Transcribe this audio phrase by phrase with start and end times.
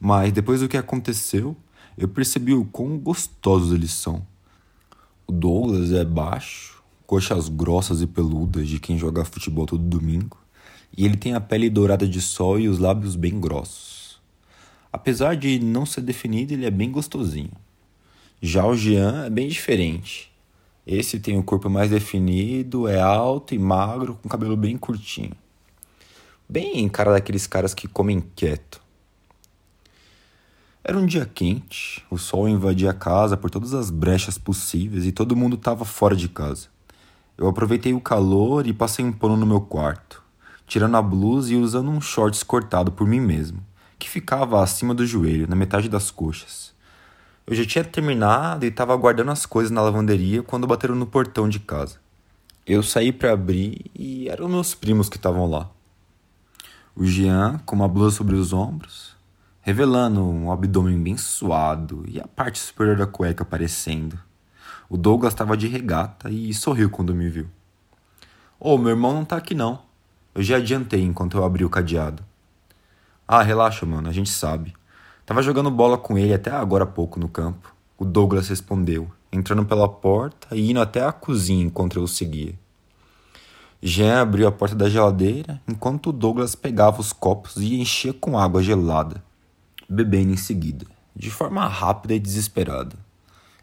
[0.00, 1.56] Mas depois do que aconteceu,
[1.96, 4.26] eu percebi o quão gostosos eles são.
[5.24, 10.36] O Douglas é baixo, coxas grossas e peludas de quem joga futebol todo domingo,
[10.96, 14.20] e ele tem a pele dourada de sol e os lábios bem grossos.
[14.92, 17.52] Apesar de não ser definido, ele é bem gostosinho.
[18.44, 20.28] Já o Jean é bem diferente.
[20.84, 25.30] Esse tem o corpo mais definido, é alto e magro, com cabelo bem curtinho.
[26.48, 28.82] Bem cara daqueles caras que comem quieto.
[30.82, 35.12] Era um dia quente, o sol invadia a casa por todas as brechas possíveis e
[35.12, 36.66] todo mundo estava fora de casa.
[37.38, 40.20] Eu aproveitei o calor e passei um pano no meu quarto,
[40.66, 43.64] tirando a blusa e usando um shorts cortado por mim mesmo,
[44.00, 46.71] que ficava acima do joelho, na metade das coxas.
[47.46, 51.48] Eu já tinha terminado e estava guardando as coisas na lavanderia quando bateram no portão
[51.48, 52.00] de casa.
[52.64, 55.68] Eu saí para abrir e eram meus primos que estavam lá.
[56.94, 59.16] O Jean com uma blusa sobre os ombros,
[59.60, 64.16] revelando um abdômen bem suado e a parte superior da cueca aparecendo.
[64.88, 67.48] O Douglas estava de regata e sorriu quando me viu.
[68.60, 69.82] Ô, oh, meu irmão não tá aqui não.
[70.32, 72.22] Eu já adiantei enquanto eu abri o cadeado.
[73.26, 74.74] Ah, relaxa, mano, a gente sabe.
[75.32, 77.74] Tava jogando bola com ele até agora há pouco no campo.
[77.96, 82.52] O Douglas respondeu, entrando pela porta e indo até a cozinha enquanto eu o seguia.
[83.80, 88.38] Jean abriu a porta da geladeira enquanto o Douglas pegava os copos e enchia com
[88.38, 89.24] água gelada,
[89.88, 90.84] bebendo em seguida,
[91.16, 92.94] de forma rápida e desesperada.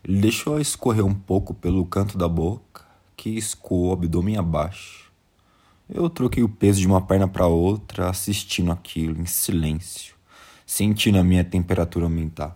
[0.04, 2.84] Ele deixou escorrer um pouco pelo canto da boca,
[3.16, 5.12] que escoou o abdômen abaixo.
[5.88, 10.18] Eu troquei o peso de uma perna para outra, assistindo aquilo em silêncio
[10.70, 12.56] sentindo a minha temperatura aumentar.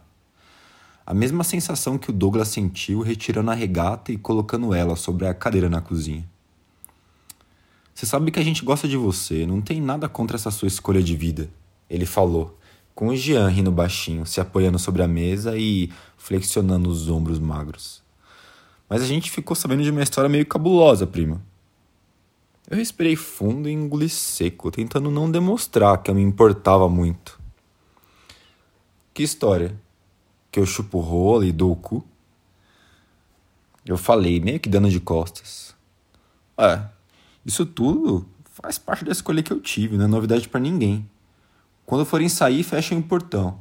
[1.04, 5.34] A mesma sensação que o Douglas sentiu retirando a regata e colocando ela sobre a
[5.34, 6.24] cadeira na cozinha.
[7.92, 11.02] Você sabe que a gente gosta de você, não tem nada contra essa sua escolha
[11.02, 11.50] de vida,
[11.90, 12.56] ele falou,
[12.94, 18.04] com o Jean rindo baixinho, se apoiando sobre a mesa e flexionando os ombros magros.
[18.88, 21.42] Mas a gente ficou sabendo de uma história meio cabulosa, prima.
[22.70, 27.42] Eu respirei fundo e engoli seco, tentando não demonstrar que eu me importava muito.
[29.14, 29.80] Que história?
[30.52, 32.04] Que eu chupo rola e dou o cu?
[33.86, 35.76] Eu falei, meio que dando de costas.
[36.58, 36.84] É,
[37.46, 41.10] isso tudo faz parte da escolha que eu tive, não é novidade para ninguém.
[41.86, 43.60] Quando forem sair, fechem o portão.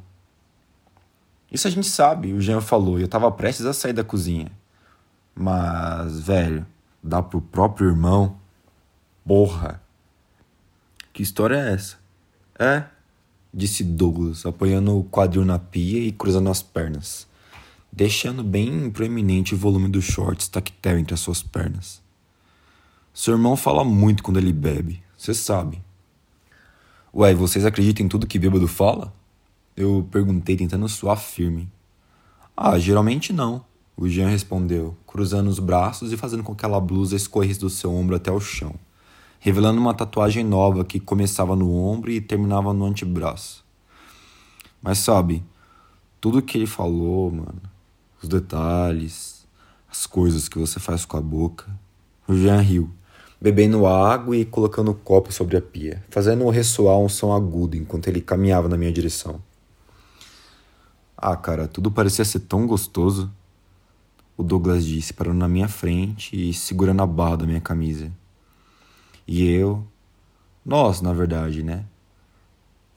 [1.51, 4.51] Isso a gente sabe, o Jean falou, e eu tava prestes a sair da cozinha.
[5.35, 6.65] Mas, velho,
[7.03, 8.39] dá pro próprio irmão?
[9.25, 9.81] Porra!
[11.11, 11.97] Que história é essa?
[12.57, 12.85] É,
[13.53, 17.27] disse Douglas, apoiando o quadril na pia e cruzando as pernas,
[17.91, 22.01] deixando bem proeminente o volume do shorts tactel entre as suas pernas.
[23.13, 25.79] Seu irmão fala muito quando ele bebe, você sabe.
[27.13, 29.13] Ué, vocês acreditam em tudo que bêbado fala?
[29.77, 31.69] Eu perguntei, tentando soar firme.
[32.57, 33.63] Ah, geralmente não,
[33.95, 37.93] o Jean respondeu, cruzando os braços e fazendo com que aquela blusa escorresse do seu
[37.93, 38.73] ombro até o chão
[39.43, 43.61] revelando uma tatuagem nova que começava no ombro e terminava no antebraço.
[44.81, 45.43] Mas sabe,
[46.21, 47.61] tudo que ele falou, mano,
[48.21, 49.45] os detalhes,
[49.91, 51.69] as coisas que você faz com a boca.
[52.25, 52.89] O Jean riu,
[53.41, 58.07] bebendo água e colocando o copo sobre a pia, fazendo ressoar um som agudo enquanto
[58.07, 59.41] ele caminhava na minha direção.
[61.17, 63.29] Ah, cara, tudo parecia ser tão gostoso.
[64.37, 68.09] O Douglas disse, parando na minha frente e segurando a barra da minha camisa.
[69.27, 69.85] E eu.
[70.65, 71.85] Nós, na verdade, né?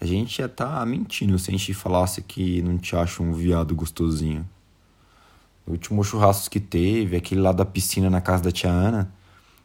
[0.00, 3.32] A gente ia estar tá mentindo se a gente falasse que não te acha um
[3.32, 4.46] viado gostosinho.
[5.67, 9.11] No último churrasco que teve, aquele lá da piscina na casa da tia Ana,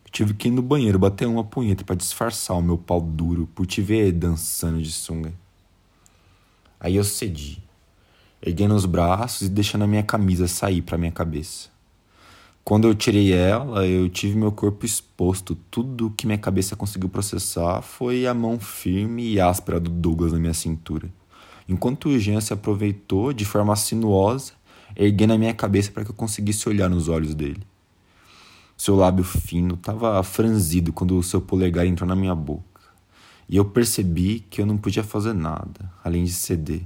[0.06, 3.48] eu tive que ir no banheiro bater uma punheta para disfarçar o meu pau duro
[3.54, 5.34] por te ver dançando de sunga.
[6.80, 7.62] Aí eu cedi
[8.42, 11.71] erguendo os braços e deixando a minha camisa sair para minha cabeça.
[12.64, 15.56] Quando eu tirei ela, eu tive meu corpo exposto.
[15.70, 20.40] Tudo que minha cabeça conseguiu processar foi a mão firme e áspera do Douglas na
[20.40, 21.10] minha cintura.
[21.68, 24.54] Enquanto o Jean se aproveitou de forma sinuosa,
[24.96, 27.64] erguendo a minha cabeça para que eu conseguisse olhar nos olhos dele.
[28.78, 32.82] Seu lábio fino estava franzido quando o seu polegar entrou na minha boca.
[33.50, 36.84] E eu percebi que eu não podia fazer nada, além de ceder.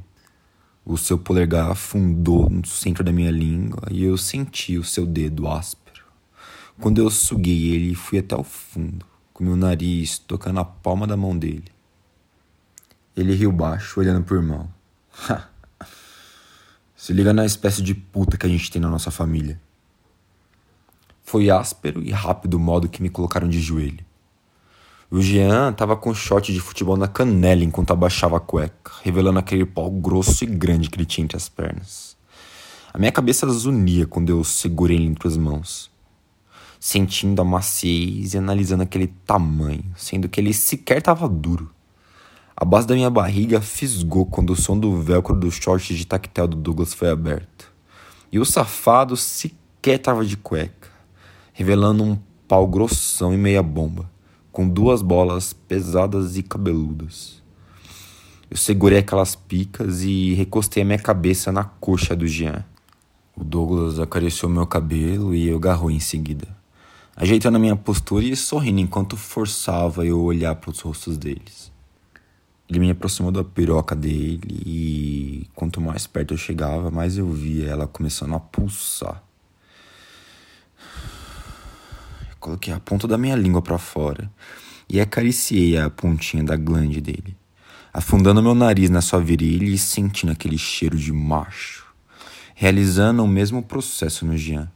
[0.85, 5.47] O seu polegar afundou no centro da minha língua e eu senti o seu dedo
[5.47, 6.05] áspero.
[6.79, 9.03] Quando eu suguei ele, fui até o fundo,
[9.33, 11.65] com meu nariz tocando a palma da mão dele.
[13.17, 14.69] Ele riu baixo, olhando por irmão.
[16.95, 19.59] Se liga na espécie de puta que a gente tem na nossa família.
[21.23, 24.05] Foi áspero e rápido o modo que me colocaram de joelho.
[25.15, 29.65] O Jean tava com short de futebol na canela enquanto abaixava a cueca, revelando aquele
[29.65, 32.17] pau grosso e grande que ele tinha entre as pernas.
[32.93, 35.89] A minha cabeça zunia quando eu segurei ele entre as mãos,
[36.77, 41.71] sentindo a maciez e analisando aquele tamanho, sendo que ele sequer tava duro.
[42.53, 46.45] A base da minha barriga fisgou quando o som do velcro do short de tactel
[46.45, 47.71] do Douglas foi aberto.
[48.29, 50.89] E o safado sequer tava de cueca,
[51.53, 52.19] revelando um
[52.49, 54.13] pau grossão e meia bomba
[54.55, 57.43] com duas bolas pesadas e cabeludas.
[58.49, 62.63] Eu segurei aquelas picas e recostei a minha cabeça na coxa do Jean.
[63.35, 66.47] O Douglas acariciou meu cabelo e eu agarrou em seguida,
[67.17, 71.69] ajeitando a minha postura e sorrindo enquanto forçava eu olhar para os rostos deles.
[72.69, 77.67] Ele me aproximou da piroca dele e quanto mais perto eu chegava, mais eu via
[77.67, 79.21] ela começando a pulsar.
[82.45, 84.31] Coloquei a ponta da minha língua para fora
[84.87, 87.35] e acariciei a pontinha da glande dele,
[87.91, 91.87] afundando meu nariz na sua virilha e sentindo aquele cheiro de macho,
[92.53, 94.71] realizando o mesmo processo no Jean,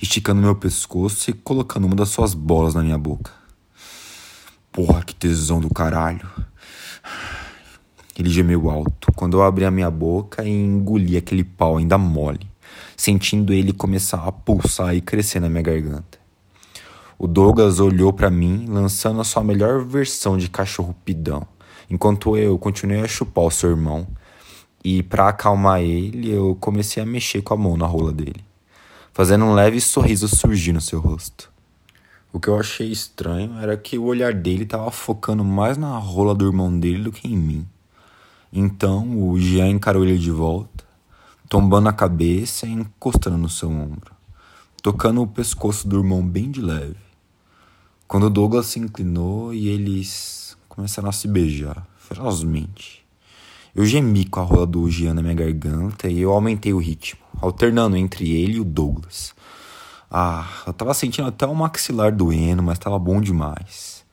[0.00, 3.30] esticando meu pescoço e colocando uma das suas bolas na minha boca.
[4.72, 6.26] Porra, que tesão do caralho.
[8.18, 12.48] Ele gemeu alto quando eu abri a minha boca e engoli aquele pau ainda mole,
[12.96, 16.23] sentindo ele começar a pulsar e crescer na minha garganta.
[17.18, 21.46] O Douglas olhou para mim, lançando a sua melhor versão de cachorro pidão,
[21.88, 24.06] enquanto eu continuei a chupar o seu irmão.
[24.82, 28.44] E para acalmar ele, eu comecei a mexer com a mão na rola dele,
[29.12, 31.50] fazendo um leve sorriso surgir no seu rosto.
[32.32, 36.34] O que eu achei estranho era que o olhar dele estava focando mais na rola
[36.34, 37.66] do irmão dele do que em mim.
[38.52, 40.84] Então o Jean encarou ele de volta,
[41.48, 44.12] tombando a cabeça e encostando no seu ombro,
[44.82, 47.03] tocando o pescoço do irmão bem de leve.
[48.14, 53.04] Quando Douglas se inclinou e eles começaram a se beijar ferozmente.
[53.74, 57.18] Eu gemi com a rola do Jean na minha garganta e eu aumentei o ritmo,
[57.42, 59.34] alternando entre ele e o Douglas.
[60.08, 64.04] Ah, eu tava sentindo até o maxilar doendo, mas tava bom demais.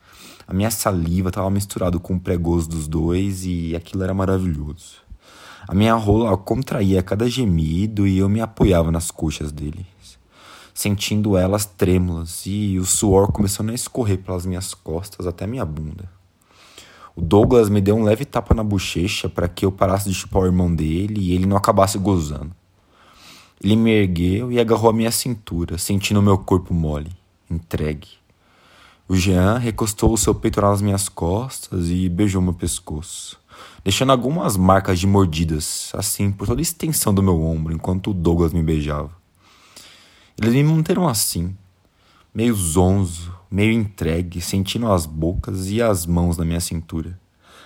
[0.48, 4.96] A minha saliva tava misturado com o pregoso dos dois e aquilo era maravilhoso.
[5.68, 9.91] A minha rola contraía a cada gemido e eu me apoiava nas coxas dele
[10.74, 16.08] sentindo elas trêmulas e o suor começando a escorrer pelas minhas costas até minha bunda.
[17.14, 20.42] O Douglas me deu um leve tapa na bochecha para que eu parasse de chupar
[20.42, 22.52] o irmão dele e ele não acabasse gozando.
[23.62, 27.12] Ele me ergueu e agarrou a minha cintura, sentindo meu corpo mole,
[27.50, 28.08] entregue.
[29.06, 33.38] O Jean recostou o seu peitoral nas minhas costas e beijou meu pescoço,
[33.84, 38.14] deixando algumas marcas de mordidas, assim, por toda a extensão do meu ombro, enquanto o
[38.14, 39.21] Douglas me beijava.
[40.40, 41.54] Eles me manteram assim,
[42.34, 47.18] meio zonzo, meio entregue, sentindo as bocas e as mãos na minha cintura,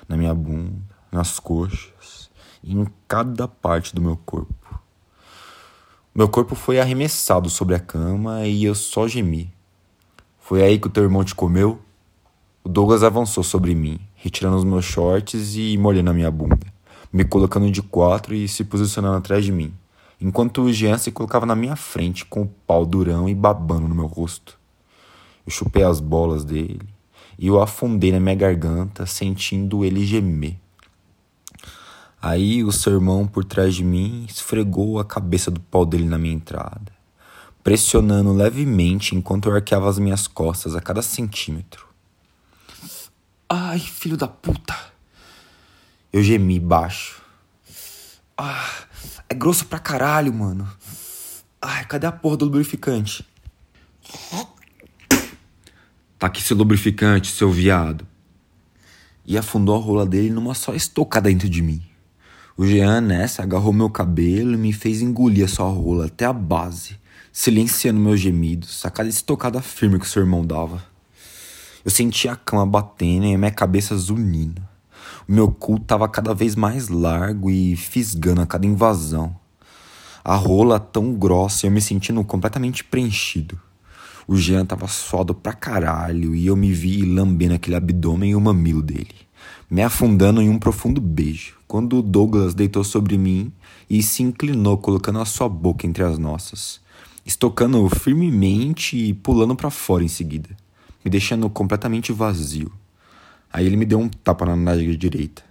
[0.09, 2.29] na minha bunda, nas coxas
[2.65, 4.81] e em cada parte do meu corpo.
[6.13, 9.53] Meu corpo foi arremessado sobre a cama e eu só gemi.
[10.41, 11.81] Foi aí que o teu irmão te comeu?
[12.65, 16.67] O Douglas avançou sobre mim, retirando os meus shorts e molhando a minha bunda,
[17.13, 19.73] me colocando de quatro e se posicionando atrás de mim
[20.21, 23.95] enquanto o Jean se colocava na minha frente com o pau durão e babando no
[23.95, 24.59] meu rosto.
[25.47, 26.89] Eu chupei as bolas dele
[27.39, 30.57] e o afundei na minha garganta, sentindo ele gemer.
[32.21, 36.19] Aí o seu irmão por trás de mim esfregou a cabeça do pau dele na
[36.19, 36.93] minha entrada,
[37.63, 41.87] pressionando levemente enquanto eu arqueava as minhas costas a cada centímetro.
[43.49, 44.75] Ai, filho da puta!
[46.13, 47.23] Eu gemi baixo.
[48.37, 48.87] Ah,
[49.29, 50.69] é grosso pra caralho, mano.
[51.61, 53.27] Ai, cadê a porra do lubrificante?
[56.19, 58.07] Tá aqui seu lubrificante, seu viado.
[59.25, 61.83] E afundou a rola dele numa só estocada dentro de mim.
[62.57, 66.33] O Jean, nessa, agarrou meu cabelo e me fez engolir a sua rola até a
[66.33, 66.97] base,
[67.31, 70.83] silenciando meus gemidos, a cada estocada firme que o seu irmão dava.
[71.85, 74.63] Eu sentia a cama batendo e a minha cabeça zunindo.
[75.29, 79.35] Meu cu tava cada vez mais largo e fisgando a cada invasão.
[80.23, 83.61] A rola tão grossa e eu me sentindo completamente preenchido.
[84.29, 88.41] O Jean tava suado pra caralho e eu me vi lambendo aquele abdômen e o
[88.41, 89.17] mamilo dele,
[89.69, 93.53] me afundando em um profundo beijo, quando o Douglas deitou sobre mim
[93.91, 96.81] e se inclinou, colocando a sua boca entre as nossas,
[97.25, 100.51] estocando firmemente e pulando para fora em seguida,
[101.05, 102.71] me deixando completamente vazio.
[103.57, 105.43] Aí ele me deu um tapa na nádega direita.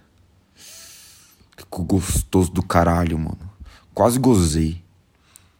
[1.56, 3.50] Que gostoso do caralho, mano.
[3.92, 4.80] Quase gozei.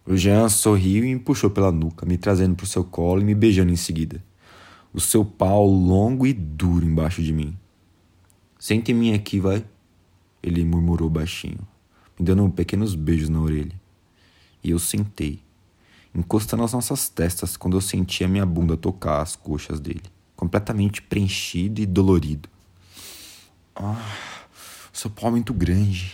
[0.06, 3.34] O Jean sorriu e me puxou pela nuca, me trazendo pro seu colo e me
[3.34, 4.22] beijando em seguida.
[4.94, 7.58] O seu pau longo e duro embaixo de mim.
[8.60, 9.64] Sente em mim aqui, vai.
[10.40, 11.66] Ele murmurou baixinho,
[12.16, 13.74] me dando pequenos beijos na orelha.
[14.62, 15.40] E eu sentei,
[16.14, 20.04] encostando as nossas testas quando eu senti a minha bunda tocar as coxas dele,
[20.36, 22.48] completamente preenchido e dolorido.
[23.74, 24.14] Ah,
[24.92, 26.12] seu pau é muito grande.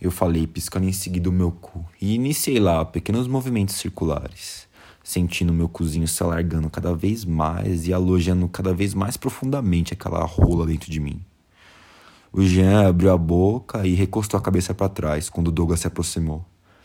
[0.00, 4.68] Eu falei, piscando em seguida o meu cu, e iniciei lá pequenos movimentos circulares,
[5.02, 10.24] sentindo meu cozinho se alargando cada vez mais e alojando cada vez mais profundamente aquela
[10.24, 11.20] rola dentro de mim.
[12.32, 16.44] O Jean abriu a boca e recostou a cabeça para trás quando Douglas se aproximou,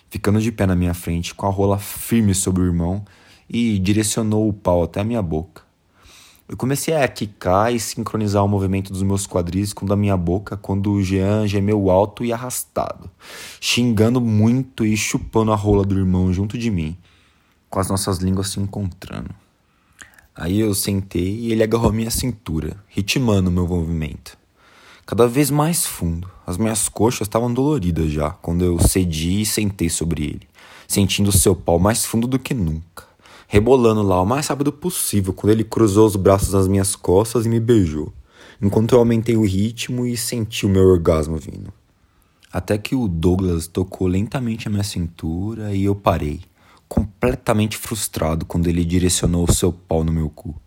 [0.10, 3.06] ficando de pé na minha frente com a rola firme sobre o irmão
[3.50, 5.64] e direcionou o pau até a minha boca.
[6.54, 10.18] Eu comecei a quicar e sincronizar o movimento dos meus quadris com o da minha
[10.18, 13.10] boca quando o Jean gemeu alto e arrastado,
[13.62, 16.98] xingando muito e chupando a rola do irmão junto de mim,
[17.70, 19.30] com as nossas línguas se encontrando.
[20.36, 24.38] Aí eu sentei e ele agarrou minha cintura, ritmando o meu movimento.
[25.06, 29.90] Cada vez mais fundo, as minhas coxas estavam doloridas já quando eu cedi e sentei
[29.90, 30.48] sobre ele,
[30.88, 33.13] sentindo seu pau mais fundo do que nunca
[33.54, 37.50] rebolando lá o mais rápido possível quando ele cruzou os braços nas minhas costas e
[37.50, 38.12] me beijou,
[38.60, 41.72] enquanto eu aumentei o ritmo e senti o meu orgasmo vindo.
[42.52, 46.42] Até que o Douglas tocou lentamente a minha cintura e eu parei,
[46.88, 50.60] completamente frustrado quando ele direcionou o seu pau no meu cu.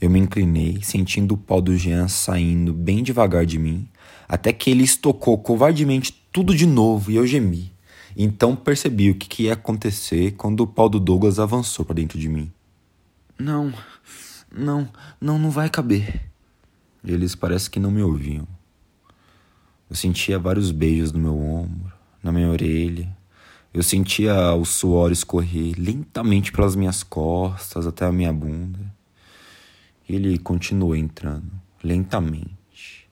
[0.00, 3.88] Eu me inclinei, sentindo o pau do Jean saindo bem devagar de mim,
[4.28, 7.73] até que ele estocou covardemente tudo de novo e eu gemi.
[8.16, 12.18] Então percebi o que, que ia acontecer quando o pau do Douglas avançou para dentro
[12.18, 12.52] de mim.
[13.38, 13.72] Não,
[14.52, 14.88] não,
[15.20, 16.22] não, não vai caber.
[17.04, 18.46] Eles parece que não me ouviam.
[19.90, 21.92] Eu sentia vários beijos no meu ombro,
[22.22, 23.14] na minha orelha.
[23.72, 28.80] Eu sentia o suor escorrer lentamente pelas minhas costas até a minha bunda.
[30.08, 31.50] E ele continuou entrando,
[31.82, 33.08] lentamente.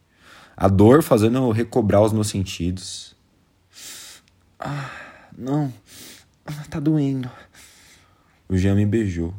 [0.56, 3.11] A dor fazendo eu recobrar os meus sentidos.
[4.64, 4.90] Ah,
[5.36, 5.72] não.
[6.70, 7.28] Tá doendo.
[8.48, 9.34] O Jean me beijou,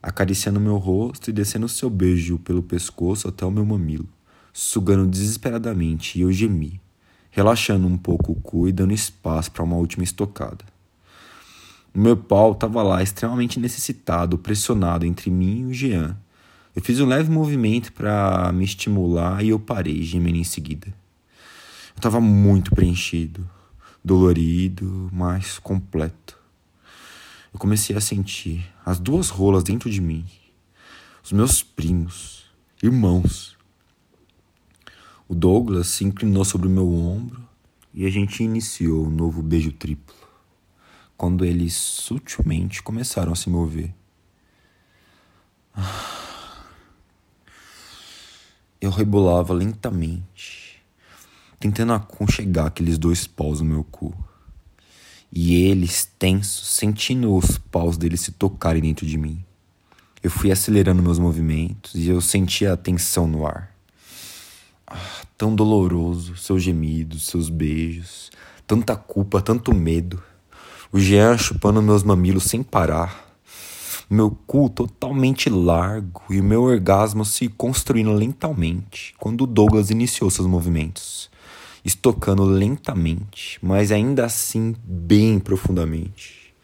[0.00, 4.08] acariciando meu rosto e descendo seu beijo pelo pescoço até o meu mamilo,
[4.52, 6.80] sugando desesperadamente e eu gemi,
[7.30, 10.64] relaxando um pouco o cu e dando espaço para uma última estocada.
[11.92, 16.16] O meu pau estava lá extremamente necessitado, pressionado entre mim e o Jean.
[16.74, 20.86] Eu fiz um leve movimento para me estimular e eu parei, gemendo em seguida.
[20.86, 23.46] Eu estava muito preenchido,
[24.04, 26.38] dolorido, mas completo.
[27.52, 30.24] Eu comecei a sentir as duas rolas dentro de mim,
[31.22, 32.46] os meus primos,
[32.82, 33.56] irmãos.
[35.28, 37.42] O Douglas se inclinou sobre o meu ombro
[37.94, 40.16] e a gente iniciou um novo beijo triplo,
[41.16, 43.94] quando eles sutilmente começaram a se mover.
[48.80, 50.71] Eu rebolava lentamente
[51.62, 54.14] tentando aconchegar aqueles dois paus no meu cu.
[55.32, 59.42] E eles, tensos, sentindo os paus deles se tocarem dentro de mim.
[60.22, 63.74] Eu fui acelerando meus movimentos e eu sentia a tensão no ar.
[64.86, 68.30] Ah, tão doloroso, seus gemidos, seus beijos,
[68.72, 70.22] Tanta culpa, tanto medo.
[70.90, 73.34] O Jean chupando meus mamilos sem parar.
[74.08, 80.46] Meu cu totalmente largo e o meu orgasmo se construindo lentamente quando Douglas iniciou seus
[80.46, 81.30] movimentos,
[81.84, 86.54] estocando lentamente, mas ainda assim bem profundamente.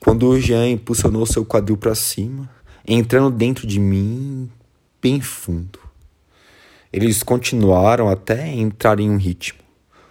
[0.00, 2.48] Quando o Jean impulsionou seu quadril para cima,
[2.86, 4.50] entrando dentro de mim
[5.02, 5.78] bem fundo.
[6.92, 9.58] Eles continuaram até entrar em um ritmo,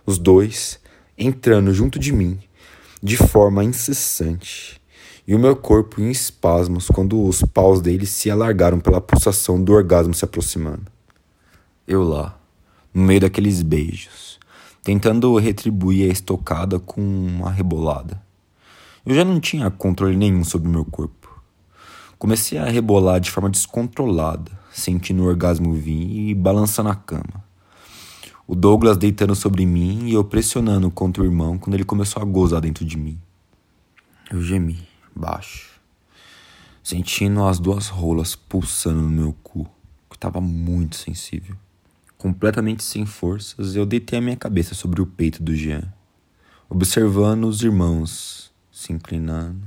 [0.05, 0.79] os dois
[1.17, 2.39] entrando junto de mim
[3.01, 4.81] de forma incessante,
[5.27, 9.73] e o meu corpo em espasmos quando os paus deles se alargaram pela pulsação do
[9.73, 10.91] orgasmo se aproximando.
[11.87, 12.39] Eu lá,
[12.93, 14.26] no meio daqueles beijos,
[14.87, 18.23] tentando retribuir a estocada com uma rebolada.
[19.05, 21.41] Eu já não tinha controle nenhum sobre meu corpo.
[22.17, 27.43] Comecei a rebolar de forma descontrolada, sentindo o orgasmo vir e balançando a cama.
[28.47, 32.25] O Douglas deitando sobre mim e eu pressionando contra o irmão quando ele começou a
[32.25, 33.19] gozar dentro de mim.
[34.31, 35.81] Eu gemi, baixo,
[36.81, 39.65] sentindo as duas rolas pulsando no meu cu,
[40.09, 41.57] que estava muito sensível.
[42.17, 45.93] Completamente sem forças, eu deitei a minha cabeça sobre o peito do Jean,
[46.67, 49.61] observando os irmãos se inclinando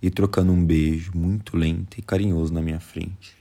[0.00, 3.33] e trocando um beijo muito lento e carinhoso na minha frente.